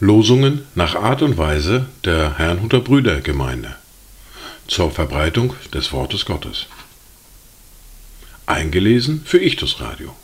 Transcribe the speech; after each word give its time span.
Losungen 0.00 0.66
nach 0.74 0.96
Art 0.96 1.22
und 1.22 1.38
Weise 1.38 1.86
der 2.04 2.38
Herrnhuter 2.38 2.80
Brüdergemeinde 2.80 3.76
zur 4.66 4.90
Verbreitung 4.90 5.54
des 5.72 5.92
Wortes 5.92 6.24
Gottes. 6.24 6.66
Eingelesen 8.46 9.22
für 9.24 9.38
Ichtus 9.38 9.80
Radio. 9.80 10.16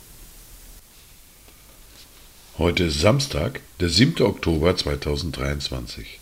Heute 2.57 2.85
ist 2.85 2.99
Samstag, 2.99 3.61
der 3.79 3.89
7. 3.89 4.25
Oktober 4.25 4.75
2023. 4.75 6.19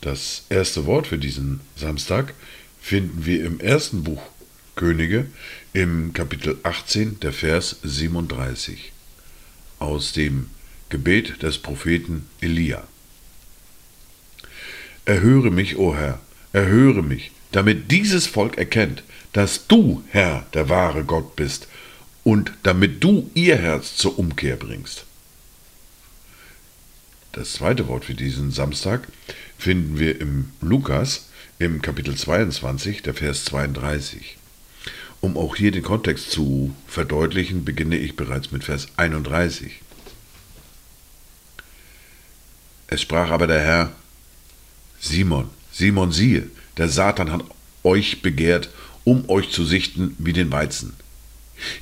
Das 0.00 0.44
erste 0.50 0.86
Wort 0.86 1.08
für 1.08 1.18
diesen 1.18 1.60
Samstag 1.76 2.34
finden 2.80 3.26
wir 3.26 3.44
im 3.44 3.58
ersten 3.58 4.04
Buch 4.04 4.22
Könige 4.80 5.26
im 5.74 6.14
Kapitel 6.14 6.56
18, 6.62 7.20
der 7.20 7.34
Vers 7.34 7.76
37 7.82 8.92
aus 9.78 10.14
dem 10.14 10.48
Gebet 10.88 11.42
des 11.42 11.58
Propheten 11.58 12.24
Elia. 12.40 12.88
Erhöre 15.04 15.50
mich, 15.50 15.76
o 15.76 15.94
Herr, 15.94 16.18
erhöre 16.54 17.02
mich, 17.02 17.30
damit 17.52 17.90
dieses 17.90 18.26
Volk 18.26 18.56
erkennt, 18.56 19.02
dass 19.34 19.66
du, 19.66 20.02
Herr, 20.08 20.46
der 20.54 20.70
wahre 20.70 21.04
Gott 21.04 21.36
bist 21.36 21.68
und 22.24 22.54
damit 22.62 23.04
du 23.04 23.30
ihr 23.34 23.58
Herz 23.58 23.96
zur 23.96 24.18
Umkehr 24.18 24.56
bringst. 24.56 25.04
Das 27.32 27.52
zweite 27.52 27.86
Wort 27.86 28.06
für 28.06 28.14
diesen 28.14 28.50
Samstag 28.50 29.08
finden 29.58 29.98
wir 29.98 30.18
im 30.22 30.52
Lukas 30.62 31.28
im 31.58 31.82
Kapitel 31.82 32.16
22, 32.16 33.02
der 33.02 33.12
Vers 33.12 33.44
32. 33.44 34.38
Um 35.20 35.36
auch 35.36 35.56
hier 35.56 35.70
den 35.70 35.82
Kontext 35.82 36.30
zu 36.30 36.74
verdeutlichen, 36.86 37.64
beginne 37.64 37.98
ich 37.98 38.16
bereits 38.16 38.52
mit 38.52 38.64
Vers 38.64 38.88
31. 38.96 39.80
Es 42.86 43.02
sprach 43.02 43.30
aber 43.30 43.46
der 43.46 43.60
Herr, 43.60 43.92
Simon, 44.98 45.50
Simon 45.72 46.10
siehe, 46.10 46.50
der 46.76 46.88
Satan 46.88 47.30
hat 47.30 47.44
euch 47.84 48.22
begehrt, 48.22 48.70
um 49.04 49.28
euch 49.28 49.50
zu 49.50 49.64
sichten 49.64 50.16
wie 50.18 50.32
den 50.32 50.50
Weizen. 50.50 50.94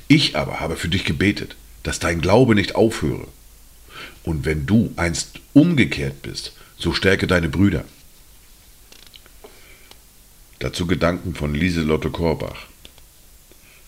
Ich 0.07 0.35
aber 0.35 0.59
habe 0.59 0.75
für 0.75 0.89
dich 0.89 1.05
gebetet, 1.05 1.55
dass 1.83 1.99
dein 1.99 2.21
Glaube 2.21 2.55
nicht 2.55 2.75
aufhöre. 2.75 3.27
Und 4.23 4.45
wenn 4.45 4.65
du 4.65 4.91
einst 4.97 5.39
umgekehrt 5.53 6.21
bist, 6.21 6.53
so 6.77 6.93
stärke 6.93 7.27
deine 7.27 7.49
Brüder. 7.49 7.85
Dazu 10.59 10.87
Gedanken 10.87 11.35
von 11.35 11.55
Lieselotte 11.55 12.09
Korbach. 12.09 12.67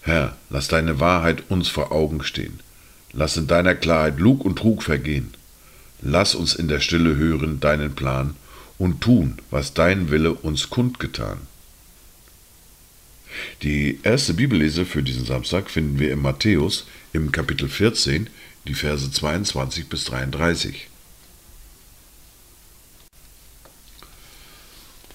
Herr, 0.01 0.35
lass 0.49 0.67
deine 0.67 0.99
Wahrheit 0.99 1.43
uns 1.49 1.69
vor 1.69 1.91
Augen 1.91 2.23
stehen. 2.23 2.59
Lass 3.13 3.37
in 3.37 3.47
deiner 3.47 3.75
Klarheit 3.75 4.19
Lug 4.19 4.43
und 4.43 4.57
Trug 4.57 4.83
vergehen. 4.83 5.33
Lass 6.01 6.33
uns 6.33 6.55
in 6.55 6.67
der 6.67 6.79
Stille 6.79 7.15
hören 7.15 7.59
deinen 7.59 7.93
Plan 7.93 8.35
und 8.79 9.01
tun, 9.01 9.37
was 9.51 9.73
dein 9.73 10.09
Wille 10.09 10.33
uns 10.33 10.71
kundgetan. 10.71 11.37
Die 13.61 13.99
erste 14.01 14.33
Bibellese 14.33 14.85
für 14.85 15.03
diesen 15.03 15.25
Samstag 15.25 15.69
finden 15.69 15.99
wir 15.99 16.11
in 16.11 16.21
Matthäus 16.21 16.87
im 17.13 17.31
Kapitel 17.31 17.69
14, 17.69 18.27
die 18.67 18.73
Verse 18.73 19.09
22 19.11 19.87
bis 19.87 20.05
33. 20.05 20.87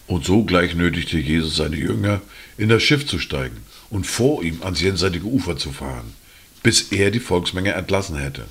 Und 0.06 0.24
sogleich 0.24 0.76
nötigte 0.76 1.18
Jesus 1.18 1.56
seine 1.56 1.76
Jünger, 1.76 2.22
in 2.56 2.68
das 2.68 2.84
Schiff 2.84 3.04
zu 3.06 3.18
steigen 3.18 3.64
und 3.90 4.06
vor 4.06 4.42
ihm 4.42 4.62
ans 4.62 4.80
jenseitige 4.80 5.26
Ufer 5.26 5.56
zu 5.56 5.72
fahren, 5.72 6.14
bis 6.62 6.92
er 6.92 7.10
die 7.10 7.20
Volksmenge 7.20 7.72
entlassen 7.72 8.16
hätte. 8.16 8.46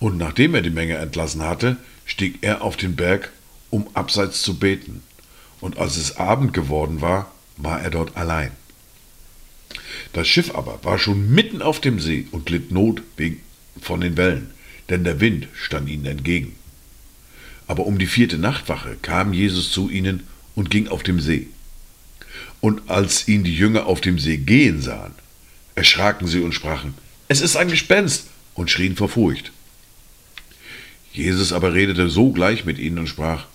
Und 0.00 0.16
nachdem 0.16 0.54
er 0.54 0.62
die 0.62 0.70
Menge 0.70 0.96
entlassen 0.96 1.42
hatte, 1.42 1.76
stieg 2.04 2.38
er 2.42 2.62
auf 2.62 2.76
den 2.76 2.96
Berg, 2.96 3.32
um 3.70 3.88
abseits 3.94 4.42
zu 4.42 4.58
beten. 4.58 5.02
Und 5.60 5.78
als 5.78 5.96
es 5.96 6.16
Abend 6.16 6.52
geworden 6.54 7.00
war, 7.00 7.32
war 7.56 7.80
er 7.80 7.90
dort 7.90 8.16
allein. 8.16 8.52
Das 10.12 10.28
Schiff 10.28 10.54
aber 10.54 10.80
war 10.84 10.98
schon 10.98 11.30
mitten 11.30 11.62
auf 11.62 11.80
dem 11.80 12.00
See 12.00 12.26
und 12.30 12.48
litt 12.50 12.70
Not 12.70 13.02
wegen 13.16 13.40
von 13.80 14.00
den 14.00 14.16
Wellen, 14.16 14.50
denn 14.88 15.04
der 15.04 15.20
Wind 15.20 15.48
stand 15.54 15.88
ihnen 15.88 16.06
entgegen. 16.06 16.54
Aber 17.66 17.86
um 17.86 17.98
die 17.98 18.06
vierte 18.06 18.38
Nachtwache 18.38 18.96
kam 19.02 19.32
Jesus 19.32 19.70
zu 19.70 19.90
ihnen 19.90 20.24
und 20.54 20.70
ging 20.70 20.88
auf 20.88 21.02
dem 21.02 21.20
See. 21.20 21.48
Und 22.60 22.90
als 22.90 23.28
ihn 23.28 23.44
die 23.44 23.54
Jünger 23.54 23.86
auf 23.86 24.00
dem 24.00 24.18
See 24.18 24.36
gehen 24.36 24.82
sahen, 24.82 25.14
erschraken 25.74 26.26
sie 26.26 26.40
und 26.40 26.52
sprachen, 26.52 26.94
es 27.28 27.40
ist 27.40 27.56
ein 27.56 27.68
Gespenst, 27.68 28.26
und 28.58 28.70
schrien 28.70 28.96
vor 28.96 29.08
Furcht. 29.08 29.52
Jesus 31.12 31.52
aber 31.52 31.74
redete 31.74 32.10
sogleich 32.10 32.64
mit 32.64 32.78
ihnen 32.78 32.98
und 32.98 33.06
sprach, 33.08 33.46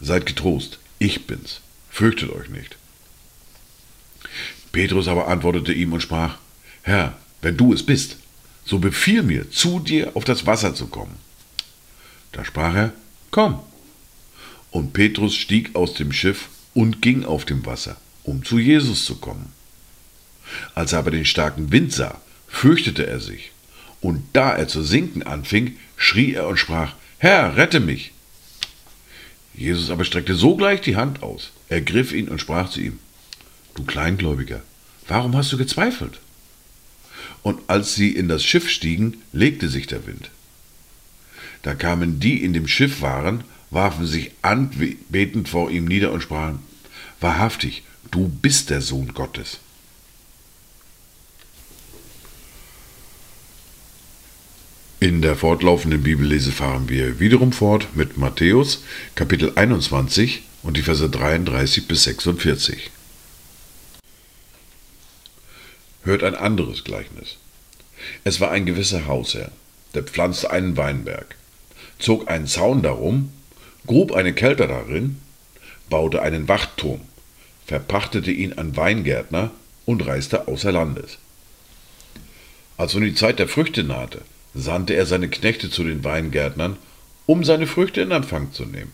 Seid 0.00 0.26
getrost, 0.26 0.78
ich 0.98 1.26
bin's, 1.26 1.60
fürchtet 1.90 2.30
euch 2.30 2.48
nicht. 2.48 2.76
Petrus 4.72 5.08
aber 5.08 5.28
antwortete 5.28 5.72
ihm 5.72 5.92
und 5.92 6.02
sprach, 6.02 6.38
Herr, 6.82 7.16
wenn 7.42 7.56
du 7.56 7.72
es 7.72 7.84
bist, 7.84 8.16
so 8.64 8.78
befiehl 8.78 9.22
mir, 9.22 9.50
zu 9.50 9.80
dir 9.80 10.12
auf 10.14 10.24
das 10.24 10.46
Wasser 10.46 10.74
zu 10.74 10.86
kommen. 10.86 11.16
Da 12.32 12.44
sprach 12.44 12.74
er, 12.74 12.92
Komm. 13.30 13.60
Und 14.70 14.92
Petrus 14.92 15.34
stieg 15.34 15.74
aus 15.74 15.94
dem 15.94 16.12
Schiff 16.12 16.48
und 16.74 17.02
ging 17.02 17.24
auf 17.24 17.44
dem 17.44 17.66
Wasser, 17.66 17.96
um 18.24 18.44
zu 18.44 18.58
Jesus 18.58 19.04
zu 19.04 19.16
kommen. 19.16 19.52
Als 20.74 20.92
er 20.92 21.00
aber 21.00 21.10
den 21.10 21.24
starken 21.24 21.72
Wind 21.72 21.92
sah, 21.92 22.20
fürchtete 22.48 23.06
er 23.06 23.20
sich, 23.20 23.52
und 24.00 24.22
da 24.32 24.52
er 24.52 24.68
zu 24.68 24.82
sinken 24.82 25.22
anfing, 25.22 25.76
schrie 25.96 26.34
er 26.34 26.48
und 26.48 26.58
sprach, 26.58 26.94
Herr, 27.18 27.56
rette 27.56 27.80
mich. 27.80 28.12
Jesus 29.54 29.90
aber 29.90 30.04
streckte 30.04 30.34
sogleich 30.34 30.80
die 30.80 30.96
Hand 30.96 31.22
aus, 31.22 31.52
ergriff 31.68 32.12
ihn 32.12 32.28
und 32.28 32.40
sprach 32.40 32.70
zu 32.70 32.80
ihm, 32.80 32.98
Du 33.74 33.84
Kleingläubiger, 33.84 34.62
warum 35.06 35.36
hast 35.36 35.52
du 35.52 35.58
gezweifelt? 35.58 36.20
Und 37.42 37.60
als 37.68 37.94
sie 37.94 38.10
in 38.10 38.28
das 38.28 38.44
Schiff 38.44 38.68
stiegen, 38.68 39.22
legte 39.32 39.68
sich 39.68 39.86
der 39.86 40.06
Wind. 40.06 40.30
Da 41.62 41.74
kamen 41.74 42.20
die 42.20 42.42
in 42.42 42.52
dem 42.52 42.68
Schiff 42.68 43.02
waren, 43.02 43.44
warfen 43.70 44.06
sich 44.06 44.32
anbetend 44.42 45.48
vor 45.48 45.70
ihm 45.70 45.84
nieder 45.84 46.12
und 46.12 46.22
sprachen, 46.22 46.60
Wahrhaftig, 47.20 47.82
du 48.10 48.28
bist 48.28 48.70
der 48.70 48.80
Sohn 48.80 49.12
Gottes. 49.12 49.58
In 55.00 55.22
der 55.22 55.36
fortlaufenden 55.36 56.02
Bibellese 56.02 56.52
fahren 56.52 56.88
wir 56.88 57.20
wiederum 57.20 57.52
fort 57.52 57.88
mit 57.94 58.16
Matthäus 58.18 58.82
Kapitel 59.14 59.52
21 59.54 60.42
und 60.62 60.76
die 60.76 60.82
Verse 60.82 61.08
33 61.08 61.88
bis 61.88 62.04
46. 62.04 62.90
Hört 66.02 66.22
ein 66.22 66.34
anderes 66.34 66.84
Gleichnis. 66.84 67.36
Es 68.24 68.40
war 68.40 68.50
ein 68.50 68.66
gewisser 68.66 69.06
Hausherr, 69.06 69.52
der 69.94 70.02
pflanzte 70.02 70.50
einen 70.50 70.76
Weinberg, 70.76 71.36
zog 71.98 72.30
einen 72.30 72.46
Zaun 72.46 72.82
darum, 72.82 73.32
grub 73.86 74.12
eine 74.12 74.32
Kelter 74.32 74.66
darin, 74.66 75.20
baute 75.90 76.22
einen 76.22 76.48
Wachturm, 76.48 77.00
verpachtete 77.70 78.32
ihn 78.32 78.54
an 78.54 78.76
Weingärtner 78.76 79.52
und 79.86 80.04
reiste 80.04 80.48
außer 80.48 80.72
Landes. 80.72 81.18
Als 82.76 82.94
nun 82.94 83.04
die 83.04 83.14
Zeit 83.14 83.38
der 83.38 83.46
Früchte 83.46 83.84
nahte, 83.84 84.22
sandte 84.56 84.94
er 84.94 85.06
seine 85.06 85.28
Knechte 85.28 85.70
zu 85.70 85.84
den 85.84 86.02
Weingärtnern, 86.02 86.78
um 87.26 87.44
seine 87.44 87.68
Früchte 87.68 88.00
in 88.00 88.10
Empfang 88.10 88.52
zu 88.52 88.64
nehmen. 88.64 88.90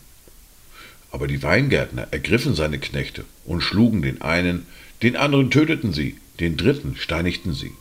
Aber 1.10 1.26
die 1.26 1.42
Weingärtner 1.42 2.08
ergriffen 2.10 2.54
seine 2.54 2.78
Knechte 2.78 3.24
und 3.46 3.62
schlugen 3.62 4.02
den 4.02 4.20
einen, 4.20 4.66
den 5.02 5.16
anderen 5.16 5.50
töteten 5.50 5.94
sie, 5.94 6.18
den 6.38 6.58
dritten 6.58 6.96
steinigten 6.98 7.54
sie. 7.54 7.72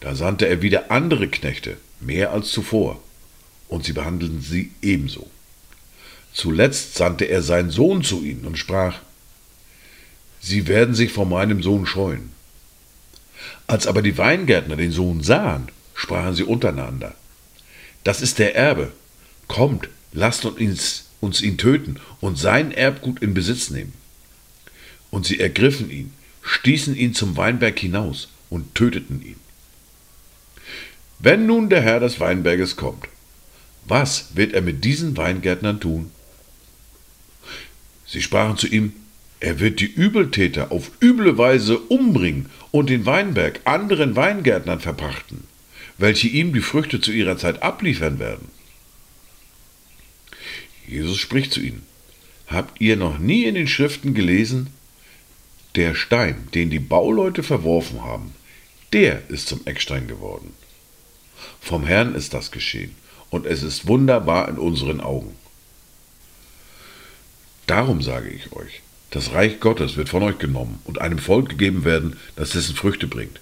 Da 0.00 0.14
sandte 0.14 0.46
er 0.46 0.60
wieder 0.60 0.90
andere 0.90 1.26
Knechte, 1.26 1.78
mehr 2.00 2.32
als 2.34 2.50
zuvor, 2.50 3.00
und 3.68 3.82
sie 3.86 3.94
behandelten 3.94 4.42
sie 4.42 4.72
ebenso. 4.82 5.30
Zuletzt 6.34 6.96
sandte 6.96 7.24
er 7.24 7.40
seinen 7.40 7.70
Sohn 7.70 8.02
zu 8.02 8.22
ihnen 8.22 8.44
und 8.44 8.58
sprach, 8.58 9.00
Sie 10.40 10.66
werden 10.66 10.94
sich 10.94 11.12
vor 11.12 11.26
meinem 11.26 11.62
Sohn 11.62 11.86
scheuen. 11.86 12.32
Als 13.66 13.86
aber 13.86 14.02
die 14.02 14.16
Weingärtner 14.16 14.76
den 14.76 14.92
Sohn 14.92 15.22
sahen, 15.22 15.68
sprachen 15.94 16.34
sie 16.34 16.44
untereinander. 16.44 17.14
Das 18.04 18.22
ist 18.22 18.38
der 18.38 18.56
Erbe. 18.56 18.92
Kommt, 19.46 19.88
lasst 20.12 20.44
uns, 20.44 21.06
uns 21.20 21.42
ihn 21.42 21.58
töten 21.58 22.00
und 22.20 22.38
sein 22.38 22.72
Erbgut 22.72 23.20
in 23.20 23.34
Besitz 23.34 23.70
nehmen. 23.70 23.92
Und 25.10 25.26
sie 25.26 25.40
ergriffen 25.40 25.90
ihn, 25.90 26.12
stießen 26.42 26.94
ihn 26.94 27.14
zum 27.14 27.36
Weinberg 27.36 27.78
hinaus 27.78 28.28
und 28.50 28.74
töteten 28.74 29.22
ihn. 29.22 29.36
Wenn 31.18 31.46
nun 31.46 31.68
der 31.68 31.82
Herr 31.82 32.00
des 32.00 32.20
Weinberges 32.20 32.76
kommt, 32.76 33.08
was 33.84 34.36
wird 34.36 34.52
er 34.52 34.62
mit 34.62 34.84
diesen 34.84 35.16
Weingärtnern 35.16 35.80
tun? 35.80 36.10
Sie 38.06 38.22
sprachen 38.22 38.56
zu 38.56 38.66
ihm, 38.66 38.92
Er 39.40 39.60
wird 39.60 39.80
die 39.80 39.86
Übeltäter 39.86 40.72
auf 40.72 40.90
üble 41.00 41.38
Weise 41.38 41.78
umbringen 41.78 42.50
und 42.70 42.90
den 42.90 43.06
Weinberg 43.06 43.60
anderen 43.64 44.16
Weingärtnern 44.16 44.80
verpachten, 44.80 45.44
welche 45.96 46.28
ihm 46.28 46.52
die 46.52 46.60
Früchte 46.60 47.00
zu 47.00 47.12
ihrer 47.12 47.38
Zeit 47.38 47.62
abliefern 47.62 48.18
werden. 48.18 48.48
Jesus 50.86 51.18
spricht 51.18 51.52
zu 51.52 51.60
ihnen. 51.60 51.82
Habt 52.48 52.80
ihr 52.80 52.96
noch 52.96 53.18
nie 53.18 53.44
in 53.44 53.54
den 53.54 53.68
Schriften 53.68 54.14
gelesen? 54.14 54.70
Der 55.74 55.94
Stein, 55.94 56.48
den 56.54 56.70
die 56.70 56.78
Bauleute 56.78 57.42
verworfen 57.42 58.02
haben, 58.02 58.32
der 58.92 59.28
ist 59.28 59.48
zum 59.48 59.60
Eckstein 59.66 60.08
geworden. 60.08 60.54
Vom 61.60 61.84
Herrn 61.84 62.14
ist 62.14 62.32
das 62.34 62.50
geschehen, 62.50 62.94
und 63.30 63.46
es 63.46 63.62
ist 63.62 63.86
wunderbar 63.86 64.48
in 64.48 64.56
unseren 64.58 65.00
Augen. 65.00 65.36
Darum 67.66 68.00
sage 68.00 68.30
ich 68.30 68.50
euch, 68.52 68.80
das 69.10 69.32
Reich 69.32 69.60
Gottes 69.60 69.96
wird 69.96 70.08
von 70.08 70.22
euch 70.22 70.38
genommen 70.38 70.80
und 70.84 71.00
einem 71.00 71.18
Volk 71.18 71.48
gegeben 71.48 71.84
werden, 71.84 72.16
das 72.36 72.50
dessen 72.50 72.76
Früchte 72.76 73.06
bringt. 73.06 73.40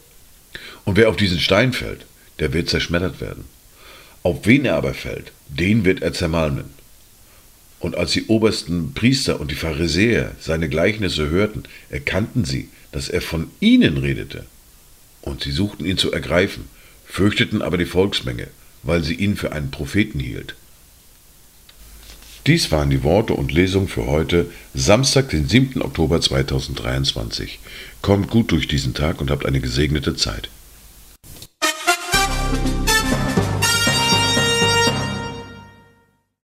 Und 0.84 0.96
wer 0.96 1.08
auf 1.08 1.16
diesen 1.16 1.40
Stein 1.40 1.72
fällt, 1.72 2.06
der 2.38 2.52
wird 2.52 2.68
zerschmettert 2.68 3.20
werden. 3.20 3.44
Auf 4.22 4.46
wen 4.46 4.64
er 4.64 4.76
aber 4.76 4.94
fällt, 4.94 5.32
den 5.48 5.84
wird 5.84 6.02
er 6.02 6.12
zermalmen. 6.12 6.66
Und 7.78 7.96
als 7.96 8.12
die 8.12 8.26
obersten 8.26 8.94
Priester 8.94 9.40
und 9.40 9.50
die 9.50 9.56
Pharisäer 9.56 10.32
seine 10.40 10.68
Gleichnisse 10.68 11.28
hörten, 11.28 11.64
erkannten 11.90 12.44
sie, 12.44 12.69
dass 12.92 13.08
er 13.08 13.20
von 13.20 13.50
ihnen 13.60 13.98
redete. 13.98 14.46
Und 15.20 15.42
sie 15.42 15.52
suchten 15.52 15.84
ihn 15.84 15.98
zu 15.98 16.12
ergreifen, 16.12 16.69
fürchteten 17.04 17.62
aber 17.62 17.76
die 17.76 17.86
Volksmenge, 17.86 18.48
weil 18.82 19.02
sie 19.02 19.14
ihn 19.14 19.36
für 19.36 19.52
einen 19.52 19.70
Propheten 19.70 20.20
hielt. 20.20 20.54
Dies 22.46 22.70
waren 22.70 22.90
die 22.90 23.02
Worte 23.02 23.32
und 23.32 23.50
Lesungen 23.50 23.88
für 23.88 24.06
heute, 24.06 24.46
Samstag, 24.72 25.31
den 25.31 25.48
7. 25.48 25.82
Oktober 25.82 26.20
2023. 26.20 27.58
Kommt 28.02 28.31
gut 28.31 28.52
durch 28.52 28.69
diesen 28.69 28.94
Tag 28.94 29.20
und 29.20 29.32
habt 29.32 29.44
eine 29.44 29.60
gesegnete 29.60 30.14
Zeit. 30.14 30.48